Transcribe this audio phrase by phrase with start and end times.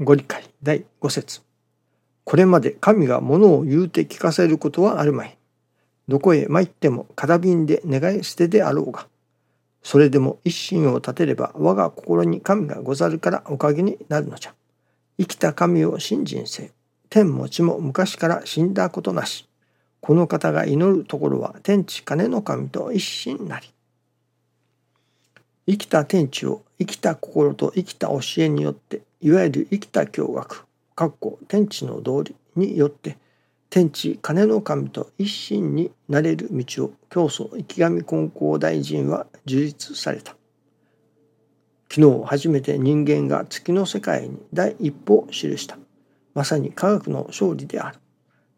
[0.00, 1.40] ご理解第5節
[2.24, 5.38] これまで神が物を言うて聞かせることはあるまい。
[6.08, 9.06] どこへ参っても空瓶で願い捨てであろうが。
[9.84, 14.54] それでも一心を立てれば我が心に神がござるからおかげになるのじゃ。
[15.16, 16.72] 生きた神を信心せ。
[17.08, 19.48] 天も地も昔から死んだことなし。
[20.00, 23.73] この方が祈るところは天地金の神と一心なり。
[25.66, 33.16] 生きた天地を生きた心と生きた教えによっていわゆる生きた教学かっこ天地の道理によって
[33.74, 40.36] 天地金の神と一心になれる道を教祖池上金光大臣は樹立された。
[41.90, 45.76] 昨日初めて人間が月の世界に第一歩を記した。
[46.34, 47.98] まさに科学の勝利である。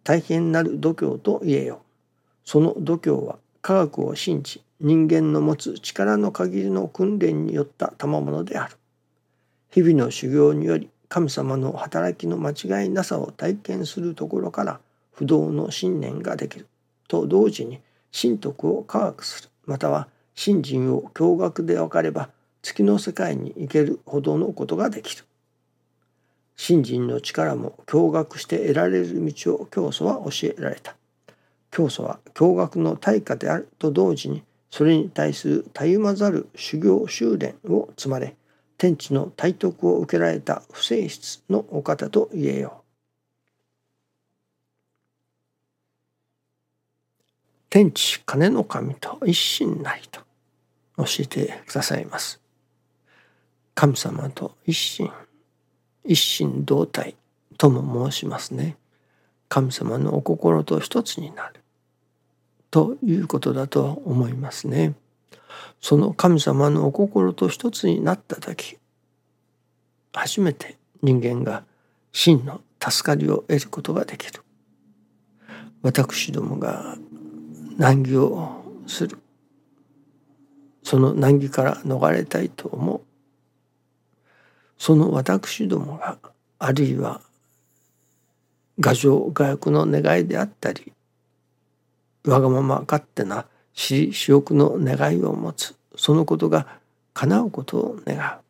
[0.05, 1.83] 大変なる度胸と言えよ。
[2.45, 8.77] その度胸は科学を信じ人間の持つ力の限りの訓練によった賜物である。
[9.71, 14.80] 日々の修行により神様の働きの間違いなさを体験するところから
[15.13, 16.66] 不動の信念ができる。
[17.09, 17.80] と同時に
[18.13, 19.49] 神徳を科学する。
[19.65, 22.29] または信心を驚愕で分かれば
[22.60, 25.24] 月の世界に行けるほどのことができる。
[26.54, 30.97] 信心の力も驚愕して得られる道を教祖は教えられた。
[31.71, 33.69] 教祖は驚愕の対価である。
[33.79, 34.43] と同時に
[34.77, 38.37] それに対するたゆまざる修行修練を積まれ
[38.77, 42.85] 天地の体徳を受けられた不正室のお方と言えよう。
[47.71, 50.21] 天地金の神と一心なりと
[50.99, 52.38] 教えてくださいます。
[53.74, 55.10] 神様と一心
[56.04, 57.16] 一心同体
[57.57, 58.77] とも申しますね。
[59.49, 61.63] 神様のお心と一つになる
[62.77, 64.93] ということだと思いますね。
[65.81, 68.77] その神様のお心と一つになった時
[70.12, 71.65] 初めて人間が
[72.12, 74.43] 真の助かりを得ることができる。
[75.81, 76.98] 私どもが
[77.78, 79.16] 難儀をする。
[80.82, 83.00] その難儀から逃れたいと思う。
[84.76, 86.19] その私どもが
[86.58, 87.22] あるいは
[88.82, 90.93] 牙城牙欲の願いであったり
[92.26, 95.75] わがまま勝手な私私欲の願いを持つ。
[95.97, 96.66] そのことが
[97.14, 98.41] 叶うことを願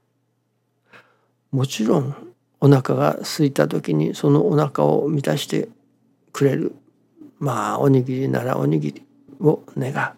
[1.53, 1.57] う。
[1.57, 2.15] もちろん
[2.61, 5.69] お腹が空いた時にそのお腹を満たして
[6.33, 6.75] くれる。
[7.39, 9.07] まあおにぎりならおにぎり
[9.41, 10.17] を願う。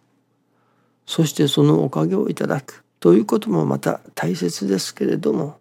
[1.07, 5.59] そしてそのおかげをいただくということもまた大切ですけれども。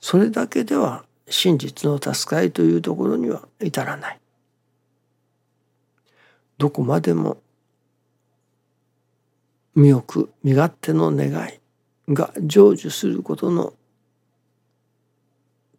[0.00, 4.20] それだけでは真実の助かりというところには至らない。
[6.60, 7.38] どこまでも
[9.74, 11.58] 身をく身勝手の願い
[12.12, 13.72] が成就することの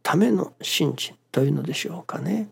[0.02, 2.50] ための信心というのでしょうかね。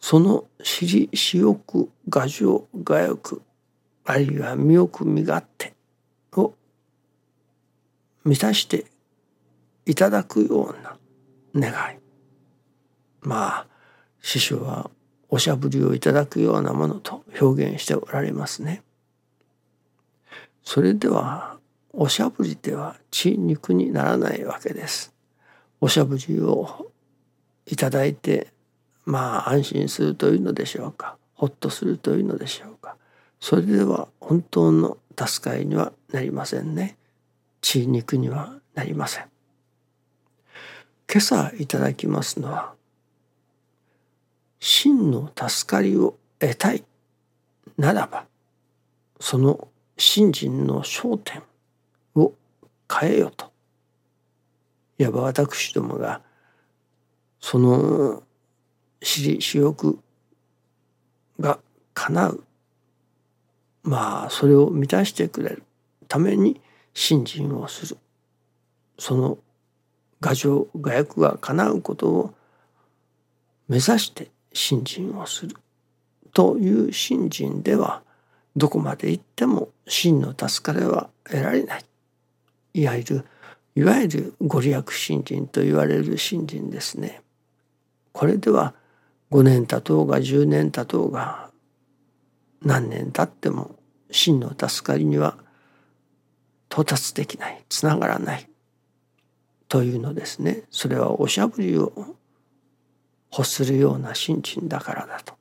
[0.00, 3.42] その私利私欲牙城牙欲
[4.06, 5.74] あるいは身欲身勝手
[6.36, 6.54] を
[8.24, 8.86] 満たして
[9.84, 10.96] いただくような
[11.54, 11.98] 願い
[13.20, 13.66] まあ
[14.22, 14.90] 師匠は
[15.28, 18.82] おしゃぶりをいただくようなものと表現しておられますね。
[20.62, 21.58] それでは
[21.92, 25.14] おしゃぶりでは血肉にならないわけです。
[25.80, 26.90] おしゃぶりを
[27.66, 28.48] いただいて
[29.04, 32.96] まあ安心するというのでしょうかほっとするというのでしょうか
[33.40, 36.96] それでは本当の助かりにはなりませんね
[37.60, 39.24] 血肉にはなりません
[41.10, 42.74] 今朝いただきますのは
[45.06, 46.84] の助かりを得たい
[47.78, 48.26] ならば
[49.20, 51.42] その信心の焦点
[52.14, 52.34] を
[52.92, 53.50] 変えよと。
[54.98, 56.20] いわば私どもが
[57.40, 58.22] その
[59.02, 59.98] 私利私欲
[61.38, 61.58] が
[61.94, 62.44] 叶う。
[63.82, 65.62] まあそれを満たしてくれる
[66.08, 66.60] ために
[66.92, 67.98] 信心をする。
[68.98, 69.38] その
[70.22, 72.34] 牙城牙欲が叶うことを
[73.68, 75.54] 目指して信心をする
[76.32, 78.02] という信心では
[78.56, 81.84] どこまで行っても真の助かれは得られない。
[82.74, 83.24] いわゆる
[83.74, 87.22] いわゆるご利益信心と言われる信心ですね。
[88.12, 88.74] これでは
[89.30, 91.50] 5年経とうが10年経とうが
[92.62, 93.76] 何年経っても
[94.10, 95.36] 真の助かりには
[96.70, 97.62] 到達できない。
[97.68, 98.48] つながらない。
[99.68, 100.62] というのですね。
[100.70, 102.16] それはおしゃぶりを
[103.32, 105.34] 欲するような心身だからだと。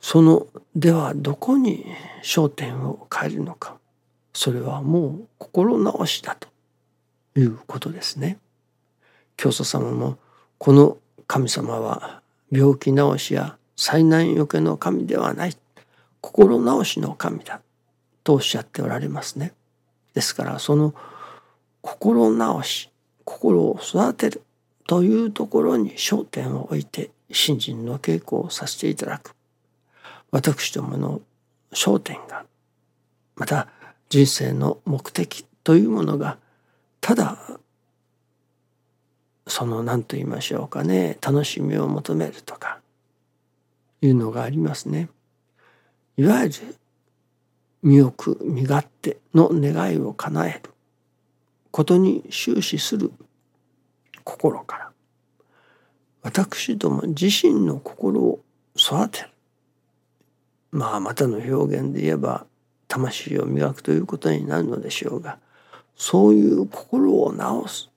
[0.00, 1.84] そのではどこに
[2.22, 3.76] 焦点を変えるのか
[4.32, 6.48] それはもう心直しだと
[7.40, 8.38] いうことですね。
[9.36, 10.18] 教祖様も
[10.58, 15.56] この神様は病気治しや災難よけの神ではない
[16.20, 17.60] 心治しの神だ
[18.22, 19.54] とおっしゃっておられますね。
[20.14, 20.94] ですからその
[21.80, 22.90] 心治し
[23.24, 24.42] 心を育てる
[24.86, 29.34] というところに焦点を置いて信心の稽古をさせていただく
[30.30, 31.20] 私どもの
[31.72, 32.44] 焦点が
[33.34, 33.68] また
[34.08, 36.38] 人生の目的というものが
[37.00, 37.36] ただ
[39.46, 42.80] その何と言いましょうかね楽しみを求めるとか
[44.00, 45.08] いうのがありますね。
[46.16, 46.54] いわゆる
[47.82, 50.70] 身をく身勝手の願いを叶える
[51.70, 53.12] ことに終始する
[54.26, 54.90] 心から
[56.22, 58.40] 私ども自身の心を
[58.76, 59.28] 育てる
[60.72, 62.44] まあまたの表現で言えば
[62.88, 65.38] 魂を磨くということになるのでしょうが
[65.94, 67.90] そういう心を治す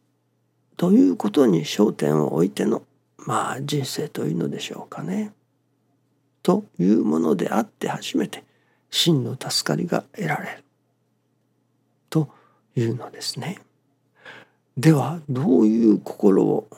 [0.77, 2.83] ということに焦点を置いての
[3.17, 5.33] まあ人生というのでしょうかね。
[6.41, 8.45] というものであって初めて
[8.89, 10.63] 真の助かりが得られる
[12.09, 12.29] と
[12.77, 13.59] いうのですね。
[14.79, 16.69] ではどういう心を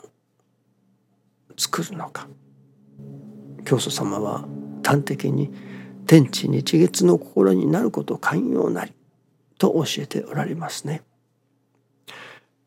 [1.56, 2.28] 作るのか
[3.64, 4.44] 教祖様は
[4.84, 5.54] 端的に
[6.08, 8.94] 天地日月の心になること寛容なり
[9.60, 11.04] と教えておられますね。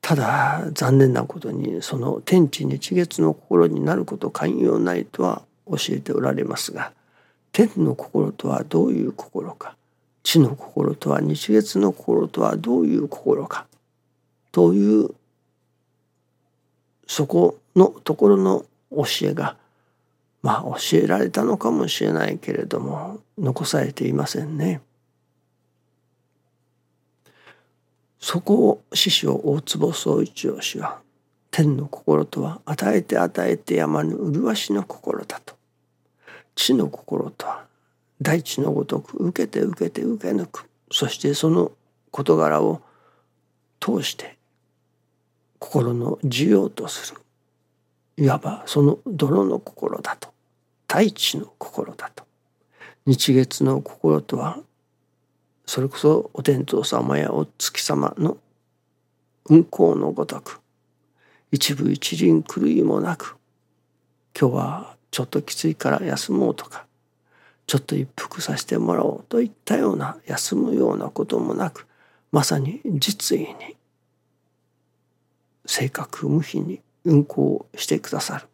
[0.00, 6.92] ただ残念なことにその天地日月の心になること寛容なりとは教えておられますが
[7.50, 9.74] 天の心とはどういう心か
[10.22, 13.66] 地の心とは日月の心とはどういう心か
[14.52, 15.10] という
[17.06, 19.56] そこのところの教えが
[20.42, 24.80] まあ教えられたのかもしれないけれども残されていませんね。
[28.20, 31.00] そこを師匠大坪宗一郎氏は
[31.50, 35.54] 天の心とは与えて与えてやまぬ麗しの心だと
[36.54, 37.64] 地の心とは
[38.22, 41.72] 大地のごとく受けて受けて受け抜くそしてその
[42.10, 42.80] 事柄を
[43.78, 44.33] 通して
[45.64, 47.20] 心の需要とする
[48.22, 50.28] いわばその泥の心だと
[50.86, 52.24] 大地の心だと
[53.06, 54.58] 日月の心とは
[55.64, 58.36] それこそお天道様やお月様の
[59.46, 60.60] 運行のごとく
[61.50, 63.36] 一部一輪狂いもなく
[64.38, 66.84] 今日はちょっときついから休もうとか
[67.66, 71.86] ちょっと一服させてもらおうといったような休むようなこともなく
[72.32, 73.76] まさに実意に
[75.66, 78.46] 性格無比に運行してくださる。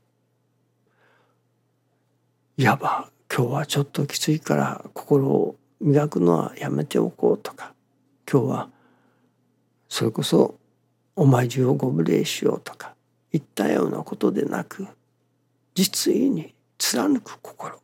[2.57, 7.75] いわば今日はちょっときついから心を磨くのはやめておこうとか。
[8.31, 8.69] 今日は
[9.89, 10.57] それこそ
[11.17, 12.95] お参りをご無礼しようとか。
[13.33, 14.87] いったようなことでなく
[15.75, 17.79] 実意に貫く心。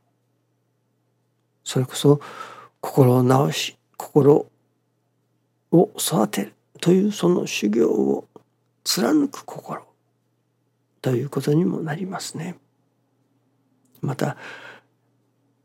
[1.62, 2.20] それこそ
[2.81, 4.46] 心を直し心
[5.72, 8.29] を育てるというその修行を
[8.87, 9.83] 貫く心
[11.03, 12.56] ということにもなりますね。
[14.00, 14.37] また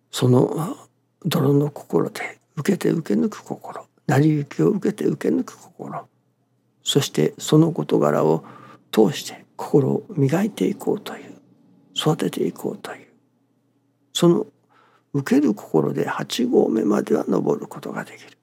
[0.09, 0.75] その
[1.23, 6.07] 泥の心で受けて受け抜く心成り行きを受けて受け抜く心
[6.83, 8.43] そしてその事柄を
[8.91, 11.35] 通して心を磨いていこうという
[11.95, 13.07] 育てていこうという
[14.13, 14.47] その
[15.13, 18.37] 受ける心で8合目までは登ることができる。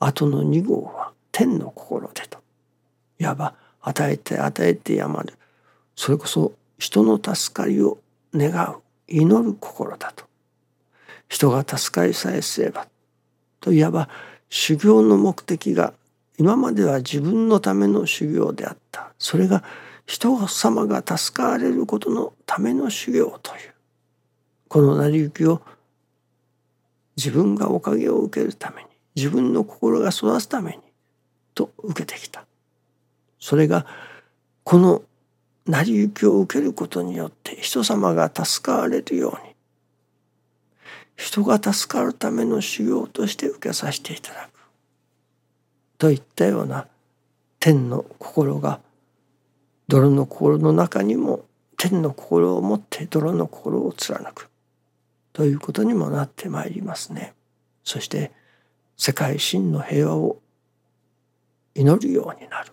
[0.00, 2.44] あとの2号は天の心でと
[3.18, 5.34] いわば与えて与えてやまる。
[5.94, 7.98] それこそ人の助かりを
[8.34, 8.80] 願う。
[9.06, 10.24] 祈る心だと。
[11.28, 12.86] 人が助かりさえすれば。
[13.60, 14.08] といわば
[14.48, 15.92] 修行の目的が
[16.38, 19.12] 今までは自分のための修行であった。
[19.18, 19.62] それが
[20.06, 23.74] 人様が助かれることのための修行という。
[24.68, 25.60] この成り行きを
[27.16, 30.78] 自分がおかげを受けるために自分の心が育つために
[31.54, 32.44] と受けてきた。
[33.44, 33.84] それが
[34.62, 35.02] この
[35.66, 39.54] 成り行きを受けることによって人様が助かわれるように
[41.14, 44.58] 人が助かるための修行として受けさせていただく
[45.98, 46.86] といったような
[47.60, 48.80] 天の心が
[49.88, 51.44] 泥の心の中にも
[51.76, 54.48] 天の心を持って泥の心を貫く
[55.34, 57.34] ということにもなってまいりますね。
[57.84, 58.32] そして
[58.96, 60.38] 世界真の平和を
[61.74, 62.72] 祈るようになる。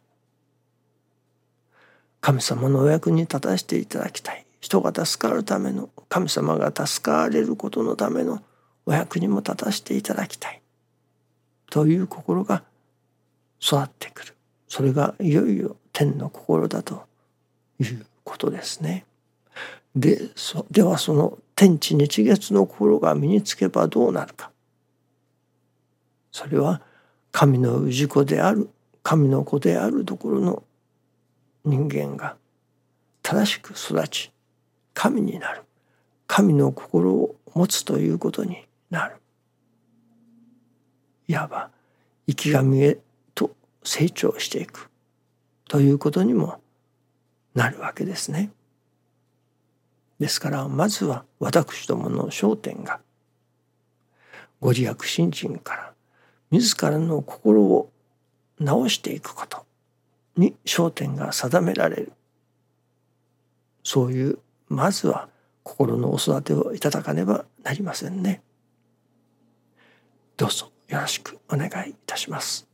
[2.22, 4.46] 神様のお役に立たせていただきたい。
[4.60, 8.44] 人が助かるための神様が助かれることのための
[8.86, 10.62] お役にも立たせていただきたい。
[11.72, 12.64] という心が
[13.60, 14.36] 育ってくる。
[14.68, 17.04] それがいよいよ天の心だと
[17.80, 19.06] いうことですね。
[19.96, 24.52] でそではその天地日月の心が身につけばどうなるか。
[26.32, 26.82] それは
[27.32, 28.70] 神の氏子である
[29.04, 30.64] 神の子であるところの
[31.64, 32.36] 人間が
[33.22, 34.32] 正しく育ち
[34.94, 35.64] 神になる。
[36.28, 39.16] 神の心を持つということになる。
[41.28, 41.70] いわば
[42.28, 43.00] 生き神へ
[43.36, 44.90] と成長していく。
[45.68, 46.62] ということにも
[47.54, 48.52] なるわけですね。
[50.20, 53.00] ですからまずは私どもの焦点が
[54.60, 55.94] ご自悪信心から
[56.52, 57.92] 自らの心を
[58.60, 59.66] 直していくこと。
[60.38, 62.14] に焦点が定められる
[63.84, 65.30] そういうまずは
[65.64, 68.42] 心のお育てをいただかねばなりませんね。
[70.38, 72.68] どうぞよろしくお願いいたします。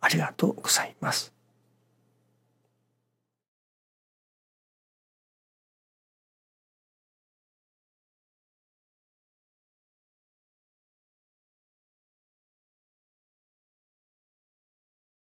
[0.00, 1.32] ありがとうございます。